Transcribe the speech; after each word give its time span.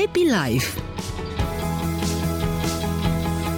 Happy 0.00 0.20
Life 0.20 0.80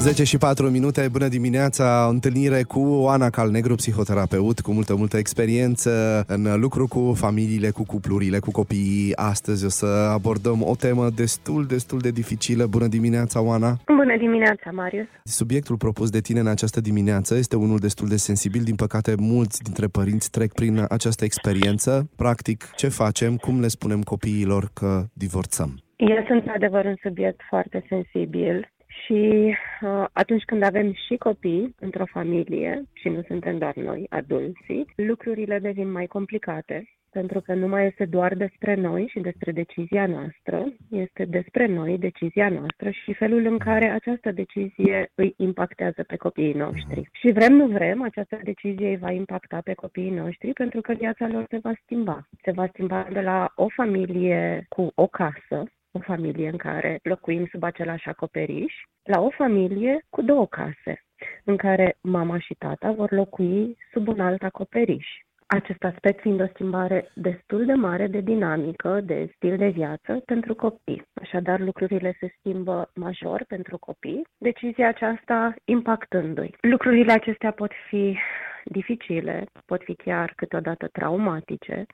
10 0.00 0.24
și 0.24 0.38
4 0.38 0.70
minute, 0.70 1.08
bună 1.10 1.28
dimineața, 1.28 2.06
întâlnire 2.10 2.62
cu 2.62 2.80
Oana 2.80 3.30
Calnegru, 3.30 3.74
psihoterapeut 3.74 4.60
cu 4.60 4.72
multă, 4.72 4.96
multă 4.96 5.16
experiență 5.16 6.24
în 6.26 6.60
lucru 6.60 6.88
cu 6.88 7.12
familiile, 7.16 7.70
cu 7.70 7.84
cuplurile, 7.84 8.38
cu 8.38 8.50
copiii. 8.50 9.16
Astăzi 9.16 9.64
o 9.64 9.68
să 9.68 9.86
abordăm 9.86 10.62
o 10.62 10.74
temă 10.74 11.10
destul, 11.10 11.66
destul 11.66 11.98
de 11.98 12.10
dificilă. 12.10 12.66
Bună 12.66 12.86
dimineața, 12.86 13.40
Oana! 13.40 13.78
Bună 13.86 14.16
dimineața, 14.18 14.70
Marius! 14.70 15.06
Subiectul 15.24 15.76
propus 15.76 16.10
de 16.10 16.20
tine 16.20 16.40
în 16.40 16.46
această 16.46 16.80
dimineață 16.80 17.34
este 17.34 17.56
unul 17.56 17.78
destul 17.78 18.08
de 18.08 18.16
sensibil. 18.16 18.62
Din 18.62 18.74
păcate, 18.74 19.14
mulți 19.18 19.62
dintre 19.62 19.86
părinți 19.86 20.30
trec 20.30 20.52
prin 20.52 20.86
această 20.88 21.24
experiență. 21.24 22.08
Practic, 22.16 22.70
ce 22.76 22.88
facem? 22.88 23.36
Cum 23.36 23.60
le 23.60 23.68
spunem 23.68 24.02
copiilor 24.02 24.70
că 24.72 25.06
divorțăm? 25.12 25.81
Este 25.96 26.32
într-adevăr 26.32 26.84
un 26.84 26.96
subiect 27.02 27.40
foarte 27.48 27.84
sensibil 27.88 28.72
și 29.04 29.54
uh, 29.80 30.04
atunci 30.12 30.42
când 30.42 30.62
avem 30.62 30.92
și 30.92 31.16
copii 31.16 31.74
într-o 31.78 32.06
familie, 32.06 32.82
și 32.92 33.08
nu 33.08 33.22
suntem 33.26 33.58
doar 33.58 33.74
noi, 33.74 34.06
adulții, 34.08 34.86
lucrurile 34.96 35.58
devin 35.58 35.90
mai 35.90 36.06
complicate, 36.06 36.84
pentru 37.10 37.40
că 37.40 37.54
nu 37.54 37.68
mai 37.68 37.86
este 37.86 38.04
doar 38.04 38.34
despre 38.34 38.74
noi 38.74 39.06
și 39.10 39.20
despre 39.20 39.52
decizia 39.52 40.06
noastră, 40.06 40.72
este 40.90 41.24
despre 41.24 41.66
noi, 41.66 41.98
decizia 41.98 42.48
noastră 42.48 42.90
și 42.90 43.12
felul 43.12 43.46
în 43.46 43.58
care 43.58 43.84
această 43.84 44.30
decizie 44.30 45.10
îi 45.14 45.34
impactează 45.36 46.02
pe 46.02 46.16
copiii 46.16 46.52
noștri. 46.52 47.08
Și 47.12 47.30
vrem, 47.30 47.52
nu 47.52 47.66
vrem, 47.66 48.02
această 48.02 48.38
decizie 48.42 48.88
îi 48.88 48.96
va 48.96 49.10
impacta 49.10 49.60
pe 49.64 49.74
copiii 49.74 50.10
noștri 50.10 50.52
pentru 50.52 50.80
că 50.80 50.92
viața 50.92 51.28
lor 51.28 51.44
se 51.48 51.58
va 51.62 51.72
schimba. 51.82 52.28
Se 52.42 52.50
va 52.50 52.66
schimba 52.66 53.08
de 53.12 53.20
la 53.20 53.52
o 53.54 53.68
familie 53.68 54.66
cu 54.68 54.92
o 54.94 55.06
casă, 55.06 55.64
o 55.92 55.98
familie 55.98 56.48
în 56.48 56.56
care 56.56 56.98
locuim 57.02 57.46
sub 57.50 57.62
același 57.62 58.08
acoperiș, 58.08 58.74
la 59.02 59.20
o 59.20 59.30
familie 59.30 60.04
cu 60.10 60.22
două 60.22 60.46
case, 60.46 61.04
în 61.44 61.56
care 61.56 61.96
mama 62.00 62.38
și 62.38 62.54
tata 62.54 62.92
vor 62.92 63.10
locui 63.12 63.76
sub 63.92 64.08
un 64.08 64.20
alt 64.20 64.42
acoperiș. 64.42 65.06
Acest 65.46 65.84
aspect 65.84 66.20
fiind 66.20 66.40
o 66.40 66.46
schimbare 66.46 67.10
destul 67.14 67.64
de 67.64 67.72
mare 67.72 68.06
de 68.06 68.20
dinamică, 68.20 69.00
de 69.00 69.32
stil 69.36 69.56
de 69.56 69.68
viață 69.68 70.22
pentru 70.24 70.54
copii. 70.54 71.02
Așadar, 71.14 71.60
lucrurile 71.60 72.16
se 72.20 72.34
schimbă 72.38 72.90
major 72.94 73.44
pentru 73.48 73.78
copii, 73.78 74.26
decizia 74.38 74.88
aceasta 74.88 75.54
impactându-i. 75.64 76.54
Lucrurile 76.60 77.12
acestea 77.12 77.50
pot 77.50 77.72
fi 77.88 78.18
dificile, 78.64 79.44
pot 79.66 79.82
fi 79.82 79.94
chiar 79.94 80.32
câteodată 80.36 80.88
traumatice, 80.92 81.86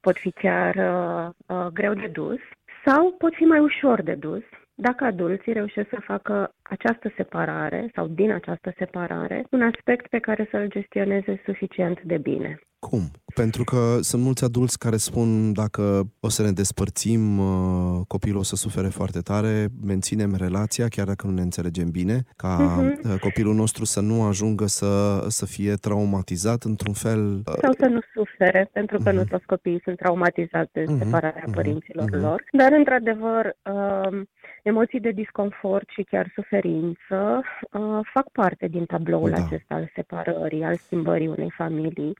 pot 0.00 0.16
fi 0.16 0.30
chiar 0.30 0.74
uh, 0.74 1.56
uh, 1.56 1.66
greu 1.72 1.94
de 1.94 2.06
dus, 2.06 2.40
sau 2.84 3.14
pot 3.18 3.34
fi 3.34 3.42
mai 3.44 3.58
ușor 3.58 4.02
de 4.02 4.14
dus 4.14 4.42
dacă 4.74 5.04
adulții 5.04 5.52
reușesc 5.52 5.88
să 5.88 6.00
facă 6.00 6.54
această 6.62 7.12
separare 7.16 7.90
sau 7.94 8.06
din 8.06 8.30
această 8.30 8.72
separare 8.76 9.44
un 9.50 9.62
aspect 9.62 10.06
pe 10.06 10.18
care 10.18 10.48
să-l 10.50 10.68
gestioneze 10.68 11.42
suficient 11.44 12.02
de 12.02 12.18
bine. 12.18 12.58
Cum? 12.88 13.10
Pentru 13.34 13.64
că 13.64 13.98
sunt 14.00 14.22
mulți 14.22 14.44
adulți 14.44 14.78
care 14.78 14.96
spun 14.96 15.52
dacă 15.52 16.02
o 16.20 16.28
să 16.28 16.42
ne 16.42 16.50
despărțim, 16.50 17.38
uh, 17.38 18.00
copilul 18.06 18.38
o 18.38 18.42
să 18.42 18.56
sufere 18.56 18.88
foarte 18.88 19.20
tare, 19.20 19.66
menținem 19.84 20.34
relația 20.34 20.88
chiar 20.88 21.06
dacă 21.06 21.26
nu 21.26 21.32
ne 21.32 21.42
înțelegem 21.42 21.90
bine, 21.90 22.22
ca 22.36 22.52
uh-huh. 22.58 23.18
copilul 23.20 23.54
nostru 23.54 23.84
să 23.84 24.00
nu 24.00 24.22
ajungă 24.22 24.66
să, 24.66 25.24
să 25.28 25.46
fie 25.46 25.74
traumatizat 25.74 26.62
într-un 26.62 26.92
fel... 26.92 27.42
Uh, 27.46 27.54
sau 27.60 27.72
să 27.78 27.86
nu 27.86 28.00
sufere, 28.14 28.68
pentru 28.72 28.98
că 28.98 29.10
uh-huh. 29.10 29.14
nu 29.14 29.24
toți 29.24 29.46
copiii 29.46 29.80
sunt 29.84 29.96
traumatizați 29.96 30.72
de 30.72 30.82
uh-huh. 30.82 30.98
separarea 30.98 31.44
uh-huh. 31.48 31.54
părinților 31.54 32.08
uh-huh. 32.08 32.20
lor. 32.20 32.44
Dar, 32.52 32.72
într-adevăr, 32.72 33.56
uh, 33.72 34.22
emoții 34.62 35.00
de 35.00 35.10
disconfort 35.10 35.88
și 35.88 36.02
chiar 36.02 36.30
suferință 36.34 37.42
uh, 37.70 38.00
fac 38.12 38.30
parte 38.32 38.66
din 38.66 38.86
tabloul 38.86 39.30
da. 39.30 39.44
acesta 39.44 39.74
al 39.74 39.90
separării, 39.94 40.64
al 40.64 40.76
schimbării 40.76 41.26
unei 41.26 41.50
familii. 41.50 42.12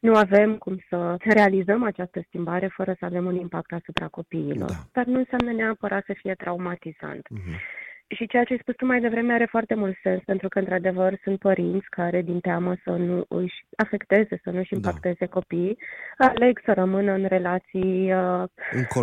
Nu 0.00 0.14
avem 0.14 0.56
cum 0.56 0.78
să 0.88 1.16
realizăm 1.18 1.82
această 1.82 2.20
schimbare 2.26 2.66
fără 2.66 2.96
să 2.98 3.04
avem 3.04 3.26
un 3.26 3.34
impact 3.34 3.72
asupra 3.72 4.06
copiilor. 4.06 4.68
Da. 4.68 4.74
Dar 4.92 5.04
nu 5.04 5.18
înseamnă 5.18 5.52
neapărat 5.52 6.04
să 6.04 6.12
fie 6.16 6.34
traumatizant. 6.34 7.26
Uh-huh. 7.34 7.86
Și 8.16 8.26
ceea 8.26 8.44
ce 8.44 8.52
ai 8.52 8.58
spus 8.58 8.74
tu 8.74 8.86
mai 8.86 9.00
devreme 9.00 9.32
are 9.32 9.44
foarte 9.44 9.74
mult 9.74 9.96
sens, 10.02 10.22
pentru 10.24 10.48
că, 10.48 10.58
într-adevăr, 10.58 11.18
sunt 11.22 11.38
părinți 11.38 11.86
care, 11.88 12.22
din 12.22 12.40
teamă 12.40 12.74
să 12.84 12.90
nu 12.90 13.24
își 13.28 13.66
afecteze, 13.76 14.40
să 14.42 14.50
nu 14.50 14.58
își 14.58 14.70
da. 14.70 14.76
impacteze 14.76 15.24
da. 15.24 15.26
copiii, 15.26 15.78
aleg 16.18 16.60
să 16.64 16.72
rămână 16.72 17.12
în 17.12 17.24
relații 17.28 18.12
uh, 18.12 18.44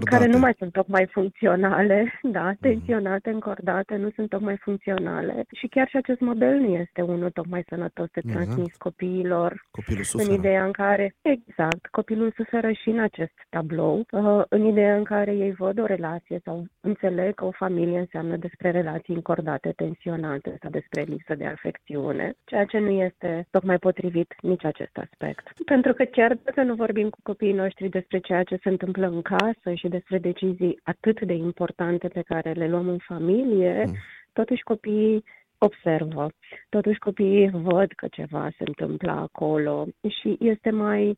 care 0.04 0.26
nu 0.26 0.38
mai 0.38 0.54
sunt 0.58 0.72
tocmai 0.72 1.08
funcționale, 1.12 2.20
da, 2.38 2.44
mhm. 2.44 2.58
tensionate, 2.62 3.30
încordate, 3.30 3.96
nu 3.96 4.10
sunt 4.16 4.30
tocmai 4.30 4.58
funcționale. 4.58 5.44
Și 5.52 5.68
chiar 5.68 5.88
și 5.88 5.98
acest 5.98 6.20
model 6.20 6.56
nu 6.56 6.74
este 6.74 7.02
unul 7.02 7.30
tocmai 7.30 7.64
sănătos 7.68 8.10
de 8.12 8.22
exact. 8.24 8.36
transmis 8.36 8.66
exact. 8.66 8.82
copiilor. 8.82 9.66
Copilul 9.72 10.04
suferă. 10.04 10.30
În 10.30 10.38
ideea 10.38 10.66
în 10.66 10.72
care, 10.72 11.16
exact, 11.22 11.86
copilul 11.86 12.34
suferă 12.36 12.72
și 12.72 12.90
în 12.90 13.00
acest 13.00 13.34
tablou, 13.50 14.06
uh, 14.12 14.44
în 14.50 14.66
ideea 14.66 14.96
în 14.96 15.04
care 15.04 15.32
ei 15.32 15.52
văd 15.52 15.80
o 15.80 15.86
relație 15.86 16.40
sau 16.44 16.66
înțeleg 16.82 17.34
că 17.34 17.46
o 17.46 17.52
familie 17.52 18.00
înseamnă 18.00 18.38
despre 18.38 18.72
relații 18.72 18.95
relații 18.96 19.14
încordate, 19.14 19.74
tensionate 19.76 20.58
sau 20.62 20.70
despre 20.70 21.02
lipsă 21.02 21.36
de 21.36 21.46
afecțiune, 21.46 22.34
ceea 22.44 22.66
ce 22.66 22.78
nu 22.78 22.90
este 22.90 23.48
tocmai 23.52 23.78
potrivit 23.78 24.36
nici 24.42 24.66
acest 24.66 24.98
aspect. 24.98 25.52
Pentru 25.66 25.94
că 25.94 26.04
chiar 26.04 26.38
dacă 26.44 26.62
nu 26.64 26.76
vorbim 26.76 27.10
cu 27.10 27.20
copiii 27.24 27.54
noștri 27.54 27.90
despre 27.90 28.20
ceea 28.20 28.44
ce 28.44 28.60
se 28.64 28.70
întâmplă 28.70 29.08
în 29.08 29.22
casă 29.22 29.74
și 29.74 29.88
despre 29.88 30.18
decizii 30.18 30.80
atât 30.84 31.22
de 31.22 31.34
importante 31.34 32.08
pe 32.08 32.22
care 32.22 32.52
le 32.52 32.68
luăm 32.68 32.88
în 32.88 32.98
familie, 32.98 33.84
mm. 33.88 33.96
totuși 34.34 34.64
copiii 34.64 35.24
observă. 35.58 36.30
Totuși 36.70 37.00
copiii 37.00 37.50
văd 37.54 37.92
că 37.92 38.08
ceva 38.12 38.50
se 38.58 38.64
întâmplă 38.68 39.12
acolo 39.12 39.86
și 40.22 40.38
este 40.40 40.70
mai 40.70 41.18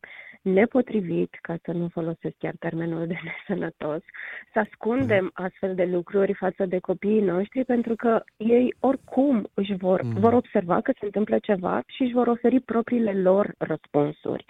nepotrivit, 0.52 1.38
ca 1.40 1.56
să 1.62 1.72
nu 1.72 1.88
folosesc 1.88 2.34
chiar 2.38 2.54
termenul 2.58 3.06
de 3.06 3.16
nesănătos, 3.28 4.02
să 4.52 4.58
ascundem 4.58 5.24
mm. 5.24 5.30
astfel 5.32 5.74
de 5.74 5.84
lucruri 5.84 6.34
față 6.34 6.66
de 6.66 6.78
copiii 6.78 7.20
noștri, 7.20 7.64
pentru 7.64 7.94
că 7.94 8.22
ei 8.36 8.74
oricum 8.80 9.48
își 9.54 9.74
vor, 9.74 10.02
mm. 10.02 10.12
vor 10.12 10.32
observa 10.32 10.80
că 10.80 10.92
se 10.98 11.04
întâmplă 11.04 11.38
ceva 11.38 11.82
și 11.86 12.02
își 12.02 12.12
vor 12.12 12.26
oferi 12.26 12.60
propriile 12.60 13.12
lor 13.12 13.54
răspunsuri. 13.58 14.44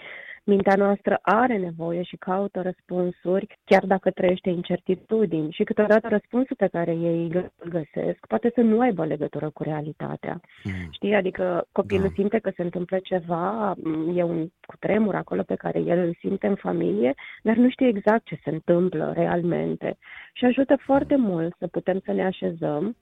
Mintea 0.48 0.74
noastră 0.76 1.18
are 1.22 1.56
nevoie 1.56 2.02
și 2.02 2.16
caută 2.16 2.60
răspunsuri, 2.60 3.46
chiar 3.64 3.84
dacă 3.86 4.10
trăiește 4.10 4.50
incertitudini. 4.50 5.52
Și 5.52 5.64
câteodată 5.64 6.08
răspunsul 6.08 6.56
pe 6.56 6.66
care 6.66 6.90
ei 6.90 7.30
îl 7.32 7.52
găsesc 7.68 8.26
poate 8.26 8.50
să 8.54 8.60
nu 8.60 8.80
aibă 8.80 9.04
legătură 9.04 9.50
cu 9.50 9.62
realitatea. 9.62 10.40
Mm. 10.64 10.72
Știi? 10.90 11.14
Adică 11.14 11.66
copilul 11.72 12.06
da. 12.06 12.12
simte 12.14 12.38
că 12.38 12.50
se 12.56 12.62
întâmplă 12.62 12.98
ceva, 12.98 13.74
e 14.14 14.22
un 14.22 14.48
cutremur 14.66 15.14
acolo 15.14 15.42
pe 15.42 15.54
care 15.54 15.78
el 15.78 15.98
îl 15.98 16.16
simte 16.18 16.46
în 16.46 16.54
familie, 16.54 17.14
dar 17.42 17.56
nu 17.56 17.70
știe 17.70 17.86
exact 17.86 18.24
ce 18.24 18.40
se 18.44 18.50
întâmplă 18.50 19.12
realmente. 19.14 19.98
Și 20.32 20.44
ajută 20.44 20.76
foarte 20.76 21.16
mult 21.16 21.54
să 21.58 21.66
putem 21.66 22.00
să 22.04 22.12
ne 22.12 22.24
așezăm 22.24 22.96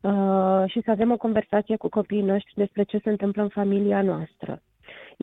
uh, 0.00 0.64
și 0.66 0.80
să 0.84 0.90
avem 0.90 1.10
o 1.10 1.16
conversație 1.16 1.76
cu 1.76 1.88
copiii 1.88 2.22
noștri 2.22 2.52
despre 2.54 2.82
ce 2.82 2.98
se 3.02 3.10
întâmplă 3.10 3.42
în 3.42 3.48
familia 3.48 4.02
noastră 4.02 4.62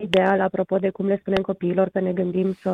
ideal, 0.02 0.42
apropo 0.42 0.78
de 0.78 0.90
cum 0.90 1.08
le 1.08 1.18
spunem 1.18 1.42
copiilor 1.42 1.90
că 1.90 2.00
ne 2.00 2.14
gândim 2.14 2.54
să 2.54 2.70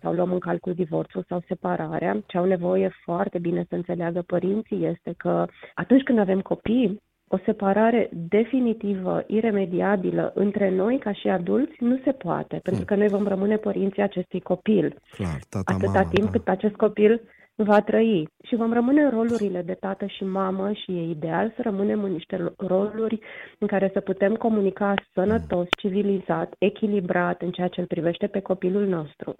sau 0.00 0.12
luăm 0.12 0.32
în 0.32 0.38
calcul 0.38 0.74
divorțul 0.74 1.24
sau 1.28 1.42
separarea, 1.46 2.22
ce 2.26 2.38
au 2.38 2.44
nevoie 2.44 2.90
foarte 3.04 3.38
bine 3.38 3.64
să 3.68 3.74
înțeleagă 3.74 4.22
părinții 4.26 4.86
este 4.86 5.14
că 5.16 5.46
atunci 5.74 6.02
când 6.02 6.18
avem 6.18 6.40
copii, 6.40 7.00
o 7.28 7.38
separare 7.44 8.08
definitivă, 8.12 9.24
iremediabilă 9.26 10.32
între 10.34 10.70
noi 10.70 10.98
ca 10.98 11.12
și 11.12 11.28
adulți 11.28 11.76
nu 11.78 12.00
se 12.04 12.12
poate, 12.12 12.60
pentru 12.62 12.84
că 12.84 12.94
noi 12.94 13.08
vom 13.08 13.26
rămâne 13.26 13.56
părinții 13.56 14.02
acestui 14.02 14.40
copil. 14.40 14.96
Clar, 15.10 15.38
tata, 15.48 15.72
Atâta 15.74 15.92
mama, 15.92 16.08
timp 16.08 16.24
da. 16.24 16.30
cât 16.30 16.48
acest 16.48 16.74
copil 16.74 17.20
va 17.54 17.80
trăi 17.80 18.28
și 18.44 18.56
vom 18.56 18.72
rămâne 18.72 19.02
în 19.02 19.10
rolurile 19.10 19.62
de 19.62 19.74
tată 19.74 20.06
și 20.06 20.24
mamă 20.24 20.72
și 20.72 20.90
e 20.90 21.02
ideal 21.02 21.52
să 21.56 21.62
rămânem 21.62 22.02
în 22.02 22.12
niște 22.12 22.52
roluri 22.56 23.18
în 23.58 23.66
care 23.66 23.90
să 23.92 24.00
putem 24.00 24.34
comunica 24.34 24.94
sănătos, 25.12 25.66
civilizat, 25.78 26.54
echilibrat 26.58 27.42
în 27.42 27.50
ceea 27.50 27.68
ce 27.68 27.80
îl 27.80 27.86
privește 27.86 28.26
pe 28.26 28.40
copilul 28.40 28.86
nostru. 28.86 29.34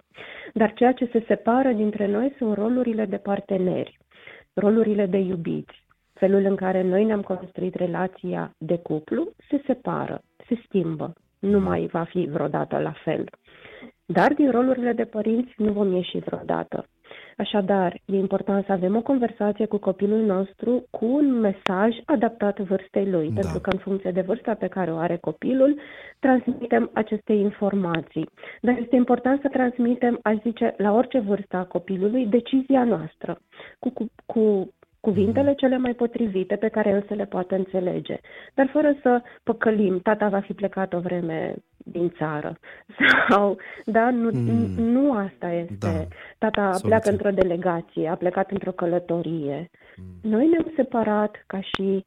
Dar 0.53 0.73
ceea 0.73 0.91
ce 0.91 1.09
se 1.11 1.23
separă 1.27 1.71
dintre 1.71 2.07
noi 2.07 2.33
sunt 2.37 2.53
rolurile 2.53 3.05
de 3.05 3.17
parteneri, 3.17 3.97
rolurile 4.53 5.05
de 5.05 5.17
iubiți. 5.17 5.81
Felul 6.13 6.45
în 6.45 6.55
care 6.55 6.81
noi 6.81 7.03
ne-am 7.03 7.21
construit 7.21 7.75
relația 7.75 8.55
de 8.57 8.77
cuplu 8.77 9.31
se 9.49 9.61
separă, 9.65 10.21
se 10.47 10.61
schimbă, 10.65 11.13
nu 11.39 11.59
mai 11.59 11.89
va 11.91 12.03
fi 12.03 12.27
vreodată 12.31 12.77
la 12.77 12.93
fel. 13.03 13.29
Dar 14.05 14.33
din 14.33 14.51
rolurile 14.51 14.93
de 14.93 15.03
părinți 15.03 15.53
nu 15.57 15.71
vom 15.71 15.95
ieși 15.95 16.17
vreodată. 16.17 16.85
Așadar, 17.37 17.93
e 18.05 18.15
important 18.15 18.65
să 18.65 18.71
avem 18.71 18.95
o 18.95 19.01
conversație 19.01 19.65
cu 19.65 19.77
copilul 19.77 20.25
nostru 20.25 20.83
cu 20.89 21.05
un 21.05 21.39
mesaj 21.39 21.97
adaptat 22.05 22.59
vârstei 22.59 23.09
lui, 23.09 23.31
da. 23.31 23.39
pentru 23.39 23.59
că 23.59 23.69
în 23.69 23.77
funcție 23.77 24.11
de 24.11 24.21
vârsta 24.21 24.53
pe 24.53 24.67
care 24.67 24.91
o 24.91 24.97
are 24.97 25.17
copilul, 25.17 25.79
transmitem 26.19 26.89
aceste 26.93 27.33
informații. 27.33 28.29
Dar 28.61 28.77
este 28.77 28.95
important 28.95 29.41
să 29.41 29.47
transmitem, 29.47 30.19
aș 30.21 30.35
zice, 30.41 30.73
la 30.77 30.93
orice 30.93 31.19
vârstă 31.19 31.57
a 31.57 31.63
copilului, 31.63 32.25
decizia 32.25 32.83
noastră, 32.83 33.39
cu, 33.79 33.89
cu, 33.89 34.05
cu 34.25 34.73
cuvintele 34.99 35.49
mhm. 35.49 35.57
cele 35.57 35.77
mai 35.77 35.93
potrivite 35.93 36.55
pe 36.55 36.67
care 36.67 36.89
el 36.89 37.03
să 37.07 37.13
le 37.13 37.25
poată 37.25 37.55
înțelege, 37.55 38.17
dar 38.53 38.69
fără 38.71 38.95
să 39.01 39.21
păcălim, 39.43 39.99
tata 39.99 40.27
va 40.29 40.39
fi 40.39 40.53
plecat 40.53 40.93
o 40.93 40.99
vreme 40.99 41.55
din 41.83 42.09
țară. 42.17 42.57
Sau, 43.29 43.57
da, 43.85 44.09
nu, 44.09 44.29
mm. 44.33 44.83
nu 44.83 45.13
asta 45.17 45.51
este. 45.51 45.75
Da. 45.79 46.07
Tata 46.37 46.61
Soluție. 46.61 46.87
pleacă 46.87 47.09
într-o 47.09 47.43
delegație, 47.43 48.07
a 48.07 48.15
plecat 48.15 48.51
într-o 48.51 48.71
călătorie. 48.71 49.69
Mm. 49.95 50.29
Noi 50.31 50.47
ne-am 50.47 50.71
separat 50.75 51.43
ca 51.47 51.59
și 51.61 52.03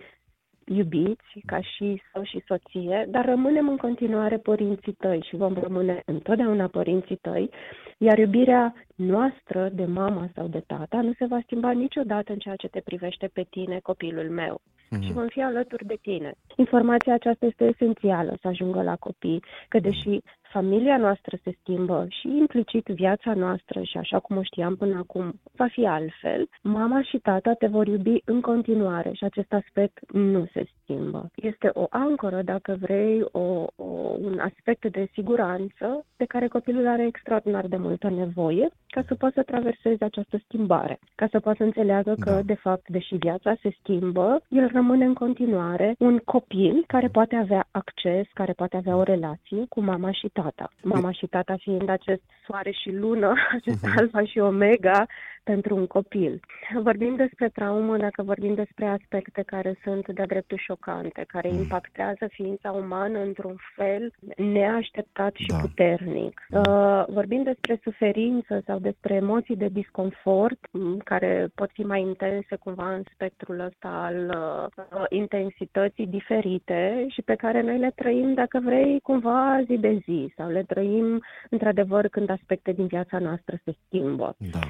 iubiți, 0.66 1.42
ca 1.46 1.60
și 1.60 2.02
soț 2.12 2.24
și 2.24 2.42
soție, 2.46 3.06
dar 3.08 3.24
rămânem 3.24 3.68
în 3.68 3.76
continuare 3.76 4.36
părinții 4.36 4.92
tăi 4.92 5.24
și 5.28 5.36
vom 5.36 5.54
rămâne 5.54 6.02
întotdeauna 6.04 6.66
părinții 6.66 7.16
tăi, 7.16 7.50
iar 7.98 8.18
iubirea 8.18 8.74
noastră 8.94 9.68
de 9.72 9.84
mama 9.84 10.28
sau 10.34 10.46
de 10.46 10.62
tata 10.66 11.00
nu 11.00 11.12
se 11.12 11.26
va 11.26 11.38
schimba 11.42 11.70
niciodată 11.70 12.32
în 12.32 12.38
ceea 12.38 12.56
ce 12.56 12.68
te 12.68 12.80
privește 12.80 13.30
pe 13.32 13.46
tine, 13.50 13.78
copilul 13.82 14.30
meu. 14.30 14.60
Mm-hmm. 14.86 15.06
Și 15.06 15.12
vom 15.12 15.26
fi 15.26 15.42
alături 15.42 15.84
de 15.84 15.98
tine. 16.02 16.34
Informația 16.56 17.14
aceasta 17.14 17.46
este 17.46 17.64
esențială 17.64 18.36
să 18.40 18.48
ajungă 18.48 18.82
la 18.82 18.96
copii, 18.96 19.42
că 19.68 19.78
deși 19.78 20.20
familia 20.58 20.96
noastră 20.96 21.38
se 21.42 21.56
schimbă 21.60 22.06
și 22.08 22.26
implicit 22.28 22.86
viața 22.86 23.34
noastră 23.34 23.82
și 23.82 23.96
așa 23.96 24.18
cum 24.18 24.36
o 24.36 24.42
știam 24.42 24.76
până 24.76 24.96
acum 24.98 25.40
va 25.56 25.66
fi 25.66 25.86
altfel, 25.86 26.48
mama 26.62 27.02
și 27.02 27.18
tata 27.18 27.52
te 27.52 27.66
vor 27.66 27.86
iubi 27.86 28.16
în 28.24 28.40
continuare 28.40 29.10
și 29.12 29.24
acest 29.24 29.52
aspect 29.52 30.12
nu 30.12 30.46
se 30.52 30.62
schimbă. 30.82 31.30
Este 31.34 31.70
o 31.72 31.86
ancoră, 31.90 32.42
dacă 32.42 32.76
vrei, 32.80 33.24
o, 33.32 33.64
o, 33.76 33.90
un 34.20 34.38
aspect 34.38 34.90
de 34.90 35.08
siguranță 35.12 36.04
de 36.16 36.24
care 36.24 36.48
copilul 36.48 36.86
are 36.86 37.06
extraordinar 37.06 37.66
de 37.66 37.76
multă 37.76 38.08
nevoie 38.08 38.68
ca 38.86 39.02
să 39.06 39.14
poată 39.14 39.34
să 39.36 39.42
traverseze 39.42 40.04
această 40.04 40.40
schimbare, 40.44 40.98
ca 41.14 41.26
să 41.30 41.40
poată 41.40 41.58
să 41.58 41.64
înțeleagă 41.64 42.14
că, 42.20 42.30
da. 42.30 42.42
de 42.42 42.54
fapt, 42.54 42.88
deși 42.88 43.14
viața 43.14 43.54
se 43.62 43.76
schimbă, 43.80 44.40
el 44.48 44.70
rămâne 44.72 45.04
în 45.04 45.14
continuare 45.14 45.94
un 45.98 46.18
copil 46.18 46.84
care 46.86 47.08
poate 47.08 47.36
avea 47.36 47.66
acces, 47.70 48.26
care 48.32 48.52
poate 48.52 48.76
avea 48.76 48.96
o 48.96 49.02
relație 49.02 49.64
cu 49.68 49.80
mama 49.80 50.10
și 50.12 50.28
tata. 50.32 50.70
Mama 50.82 51.10
și 51.12 51.26
tata 51.26 51.54
fiind 51.58 51.88
acest 51.88 52.22
soare 52.46 52.70
și 52.70 52.90
lună, 52.92 53.32
acest 53.58 53.86
uh-huh. 53.86 53.98
alfa 53.98 54.24
și 54.24 54.38
omega 54.38 55.06
pentru 55.52 55.76
un 55.76 55.86
copil. 55.86 56.40
Vorbim 56.88 57.16
despre 57.16 57.48
traumă, 57.48 57.96
dacă 57.96 58.22
vorbim 58.22 58.54
despre 58.54 58.86
aspecte 58.86 59.42
care 59.42 59.78
sunt 59.82 60.08
de-a 60.08 60.26
dreptul 60.26 60.58
șocante, 60.58 61.24
care 61.26 61.48
mm. 61.50 61.58
impactează 61.58 62.24
ființa 62.28 62.70
umană 62.70 63.18
într-un 63.18 63.56
fel 63.76 64.12
neașteptat 64.36 65.34
și 65.34 65.46
da. 65.46 65.56
puternic. 65.56 66.46
Uh, 66.50 67.04
vorbim 67.08 67.42
despre 67.42 67.80
suferință 67.82 68.62
sau 68.66 68.78
despre 68.78 69.14
emoții 69.14 69.56
de 69.56 69.68
disconfort 69.72 70.58
care 71.04 71.48
pot 71.54 71.70
fi 71.72 71.82
mai 71.82 72.00
intense 72.00 72.56
cumva 72.56 72.94
în 72.94 73.02
spectrul 73.14 73.60
ăsta 73.60 73.88
al 73.88 74.18
uh, 74.28 75.04
intensității 75.08 76.06
diferite 76.06 77.06
și 77.08 77.22
pe 77.22 77.34
care 77.34 77.60
noi 77.62 77.78
le 77.78 77.92
trăim, 77.94 78.34
dacă 78.34 78.60
vrei, 78.64 79.00
cumva 79.00 79.60
zi 79.66 79.76
de 79.78 80.02
zi 80.04 80.32
sau 80.36 80.48
le 80.50 80.62
trăim 80.62 81.22
într-adevăr 81.50 82.08
când 82.08 82.30
aspecte 82.30 82.72
din 82.72 82.86
viața 82.86 83.18
noastră 83.18 83.60
se 83.64 83.74
schimbă. 83.86 84.36
Da. 84.52 84.60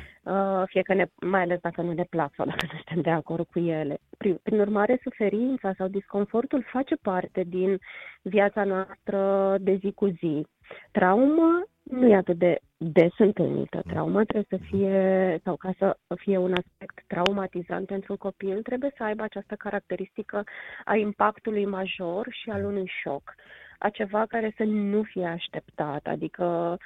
Uh, 0.67 0.73
fie 0.73 0.83
că 0.83 0.95
ne, 0.95 1.07
mai 1.21 1.41
ales 1.41 1.61
dacă 1.61 1.83
nu 1.83 1.93
ne 1.93 2.05
plac 2.11 2.35
sau 2.35 2.47
dacă 2.47 2.67
nu 2.73 2.79
suntem 2.85 3.01
de 3.03 3.11
acord 3.11 3.47
cu 3.47 3.59
ele. 3.59 3.99
Prin, 4.19 4.39
prin 4.43 4.61
urmare, 4.61 5.01
suferința 5.03 5.73
sau 5.79 5.89
disconfortul 5.89 6.63
face 6.73 6.97
parte 6.97 7.43
din 7.47 7.79
viața 8.23 8.65
noastră 8.65 9.55
de 9.61 9.75
zi 9.75 9.93
cu 9.93 10.07
zi. 10.07 10.47
Trauma 10.91 11.63
nu 11.83 12.07
e 12.07 12.15
atât 12.15 12.39
de 12.39 12.59
des 12.77 13.13
întâlnită. 13.19 13.83
Trauma 13.87 14.25
trebuie 14.25 14.59
să 14.59 14.65
fie, 14.71 15.41
sau 15.45 15.57
ca 15.57 15.71
să 15.79 15.97
fie 16.17 16.37
un 16.37 16.53
aspect 16.53 17.05
traumatizant 17.07 17.87
pentru 17.87 18.13
un 18.13 18.19
copil, 18.19 18.63
trebuie 18.63 18.93
să 18.97 19.03
aibă 19.03 19.23
această 19.23 19.55
caracteristică 19.55 20.45
a 20.85 20.97
impactului 20.97 21.67
major 21.67 22.27
și 22.31 22.51
al 22.51 22.65
unui 22.65 22.91
șoc. 23.03 23.35
A 23.79 23.89
ceva 23.89 24.27
care 24.27 24.55
să 24.57 24.65
nu 24.65 25.03
fie 25.03 25.27
așteptat, 25.27 26.07
adică 26.07 26.77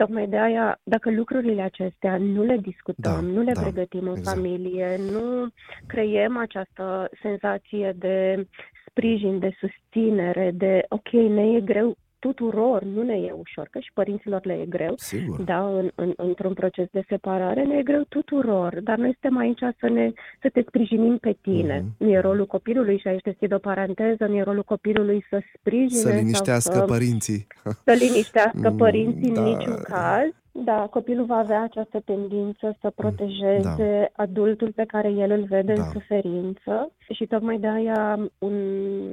Tocmai 0.00 0.26
de 0.26 0.38
aia, 0.38 0.80
dacă 0.82 1.10
lucrurile 1.10 1.62
acestea 1.62 2.16
nu 2.16 2.42
le 2.42 2.56
discutăm, 2.56 3.12
da, 3.12 3.20
nu 3.20 3.42
le 3.42 3.52
da, 3.52 3.60
pregătim 3.60 4.08
în 4.08 4.16
exact. 4.16 4.36
familie, 4.36 4.96
nu 5.12 5.48
creiem 5.86 6.36
această 6.36 7.08
senzație 7.22 7.94
de 7.98 8.46
sprijin, 8.86 9.38
de 9.38 9.56
susținere, 9.58 10.50
de 10.54 10.84
ok, 10.88 11.10
ne 11.10 11.42
e 11.56 11.60
greu 11.60 11.96
tuturor 12.20 12.82
nu 12.82 13.02
ne 13.02 13.14
e 13.14 13.32
ușor, 13.32 13.68
că 13.70 13.78
și 13.78 13.90
părinților 13.94 14.44
le 14.44 14.52
e 14.52 14.66
greu, 14.66 14.94
Sigur. 14.96 15.42
da, 15.42 15.68
în, 15.68 15.90
în, 15.94 16.12
într-un 16.16 16.54
proces 16.54 16.86
de 16.90 17.04
separare 17.08 17.62
ne 17.62 17.76
e 17.76 17.82
greu 17.82 18.04
tuturor, 18.08 18.80
dar 18.82 18.98
noi 18.98 19.16
suntem 19.20 19.38
aici 19.38 19.76
să, 19.78 19.88
ne, 19.88 20.12
să 20.40 20.48
te 20.52 20.62
sprijinim 20.66 21.18
pe 21.18 21.36
tine. 21.40 21.80
Mm-hmm. 21.80 21.96
Nu 21.96 22.10
e 22.10 22.18
rolul 22.18 22.46
copilului, 22.46 22.98
și 22.98 23.08
aici 23.08 23.22
deschid 23.22 23.52
o 23.52 23.58
paranteză, 23.58 24.26
nu 24.26 24.36
e 24.36 24.42
rolul 24.42 24.62
copilului 24.62 25.24
să 25.28 25.42
sprijine 25.54 26.00
Să 26.00 26.08
liniștească 26.08 26.72
sau 26.72 26.86
să, 26.86 26.92
părinții. 26.92 27.46
Să 27.86 27.92
liniștească 27.92 28.70
mm, 28.70 28.76
părinții 28.76 29.32
da. 29.32 29.40
în 29.40 29.46
niciun 29.46 29.76
caz, 29.82 30.28
da, 30.52 30.86
copilul 30.90 31.24
va 31.24 31.36
avea 31.36 31.62
această 31.62 32.00
tendință 32.00 32.76
să 32.80 32.92
protejeze 32.94 34.10
da. 34.14 34.22
adultul 34.22 34.72
pe 34.72 34.84
care 34.84 35.08
el 35.08 35.30
îl 35.30 35.44
vede 35.44 35.72
da. 35.72 35.82
în 35.82 35.90
suferință 35.90 36.92
și 37.08 37.26
tocmai 37.26 37.58
de 37.58 37.66
aia 37.66 38.30
un 38.38 38.56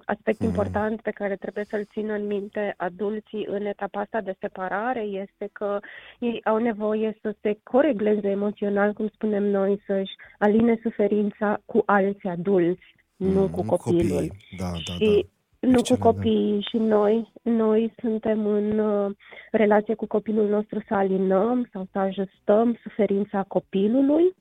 aspect 0.05 0.39
mm. 0.39 0.47
important 0.47 1.01
pe 1.01 1.11
care 1.11 1.35
trebuie 1.35 1.65
să-l 1.69 1.87
țină 1.91 2.13
în 2.13 2.25
minte 2.27 2.73
adulții 2.77 3.45
în 3.49 3.65
etapa 3.65 3.99
asta 3.99 4.21
de 4.21 4.35
separare 4.39 5.01
este 5.01 5.49
că 5.51 5.79
ei 6.19 6.41
au 6.43 6.57
nevoie 6.57 7.17
să 7.21 7.35
se 7.41 7.59
coregleze 7.63 8.29
emoțional, 8.29 8.93
cum 8.93 9.07
spunem 9.07 9.43
noi, 9.43 9.81
să-și 9.85 10.15
aline 10.37 10.79
suferința 10.81 11.61
cu 11.65 11.83
alți 11.85 12.27
adulți, 12.27 12.95
mm, 13.15 13.31
nu 13.31 13.47
cu 13.47 13.63
copilul. 13.63 14.09
Copii. 14.09 14.31
Da, 14.57 14.71
da, 14.71 14.93
și 14.93 15.21
da 15.21 15.36
nu 15.59 15.81
cu 15.81 15.97
copiii 15.99 16.65
și 16.69 16.77
noi. 16.77 17.31
Noi 17.41 17.93
suntem 17.99 18.45
în 18.45 18.79
uh, 18.79 19.11
relație 19.51 19.93
cu 19.93 20.07
copilul 20.07 20.49
nostru 20.49 20.83
să 20.87 20.93
alinăm 20.93 21.69
sau 21.71 21.87
să 21.91 21.99
ajustăm 21.99 22.77
suferința 22.81 23.43
copilului 23.47 24.35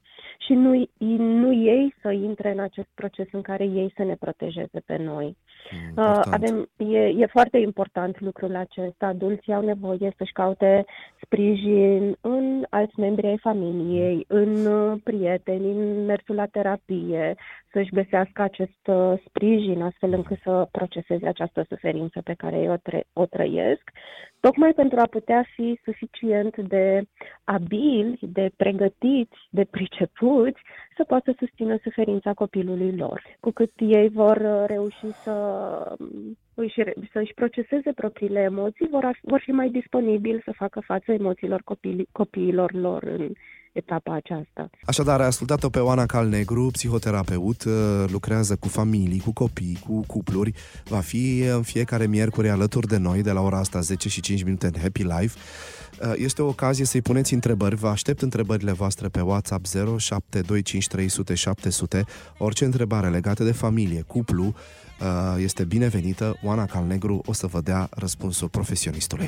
și 0.46 0.52
nu, 0.52 0.88
nu 1.16 1.52
ei 1.52 1.94
să 2.00 2.10
intre 2.10 2.50
în 2.50 2.58
acest 2.58 2.88
proces 2.94 3.26
în 3.32 3.42
care 3.42 3.64
ei 3.64 3.92
să 3.96 4.02
ne 4.02 4.14
protejeze 4.14 4.80
pe 4.86 4.96
noi. 4.96 5.36
Uh, 5.96 6.20
avem, 6.30 6.68
e, 6.76 6.98
e 6.98 7.26
foarte 7.26 7.58
important 7.58 8.20
lucrul 8.20 8.56
acesta. 8.56 9.06
Adulții 9.06 9.54
au 9.54 9.64
nevoie 9.64 10.14
să-și 10.16 10.32
caute 10.32 10.84
sprijin 11.22 12.16
în 12.20 12.64
alți 12.70 13.00
membri 13.00 13.26
ai 13.26 13.38
familiei, 13.38 14.24
în 14.28 14.66
uh, 14.66 15.00
prieteni, 15.04 15.70
în 15.70 16.04
mersul 16.04 16.34
la 16.34 16.46
terapie, 16.46 17.34
să-și 17.72 17.90
găsească 17.90 18.42
acest 18.42 18.86
uh, 18.86 19.12
sprijin 19.26 19.82
astfel 19.82 20.12
încât 20.12 20.38
să 20.42 20.68
proceseze 20.70 21.26
această 21.28 21.64
suferință 21.68 22.20
pe 22.24 22.34
care 22.34 22.56
ei 22.56 22.68
o, 22.68 22.76
tre- 22.76 23.06
o 23.12 23.24
trăiesc, 23.26 23.90
tocmai 24.40 24.72
pentru 24.72 25.00
a 25.00 25.06
putea 25.06 25.44
fi 25.54 25.80
suficient 25.84 26.56
de 26.56 27.06
abili, 27.44 28.18
de 28.20 28.50
pregătiți, 28.56 29.36
de 29.50 29.64
pricepuți 29.70 30.60
să 30.96 31.04
poată 31.04 31.34
susține 31.38 31.78
suferința 31.82 32.32
copilului 32.34 32.96
lor. 32.96 33.22
Cu 33.40 33.50
cât 33.50 33.72
ei 33.76 34.08
vor 34.08 34.36
uh, 34.36 34.64
reuși 34.66 35.12
să 35.22 35.36
își, 36.54 36.82
să-și 37.12 37.34
proceseze 37.34 37.92
propriile 37.92 38.40
emoții, 38.40 38.88
vor, 38.90 39.18
vor 39.22 39.40
fi 39.40 39.50
mai 39.50 39.68
disponibili 39.68 40.42
să 40.44 40.52
facă 40.56 40.80
față 40.80 41.12
emoțiilor 41.12 41.60
copii, 41.64 42.08
copiilor 42.12 42.72
lor 42.72 43.02
în 43.02 43.32
etapa 43.76 44.14
aceasta. 44.14 44.70
Așadar, 44.84 45.20
ai 45.20 45.26
ascultat-o 45.26 45.68
pe 45.68 45.78
Oana 45.78 46.06
Calnegru, 46.06 46.68
psihoterapeut, 46.72 47.64
uh, 47.64 47.72
lucrează 48.06 48.56
cu 48.56 48.68
familii, 48.68 49.20
cu 49.20 49.32
copii, 49.32 49.78
cu 49.86 50.04
cupluri. 50.06 50.52
Va 50.84 50.98
fi 51.00 51.40
în 51.40 51.62
fiecare 51.62 52.06
miercuri 52.06 52.48
alături 52.48 52.86
de 52.86 52.96
noi, 52.96 53.22
de 53.22 53.32
la 53.32 53.40
ora 53.40 53.58
asta 53.58 53.80
10 53.80 54.08
și 54.08 54.20
5 54.20 54.42
minute 54.42 54.66
în 54.66 54.80
Happy 54.80 55.02
Life. 55.02 55.38
Uh, 56.02 56.12
este 56.16 56.42
o 56.42 56.46
ocazie 56.46 56.84
să-i 56.84 57.02
puneți 57.02 57.34
întrebări. 57.34 57.74
Vă 57.74 57.88
aștept 57.88 58.22
întrebările 58.22 58.72
voastre 58.72 59.08
pe 59.08 59.20
WhatsApp 59.20 59.66
0725300700. 59.66 59.70
Orice 62.38 62.64
întrebare 62.64 63.08
legată 63.08 63.44
de 63.44 63.52
familie, 63.52 64.00
cuplu, 64.06 64.44
uh, 64.44 64.54
este 65.38 65.64
binevenită. 65.64 66.38
Oana 66.42 66.64
Calnegru 66.64 67.22
o 67.26 67.32
să 67.32 67.46
vă 67.46 67.60
dea 67.60 67.88
răspunsul 67.90 68.48
profesionistului. 68.48 69.24